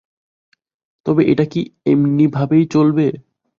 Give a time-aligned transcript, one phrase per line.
[1.05, 3.07] তবে এটা কি এমনি ভাবেই চলবে?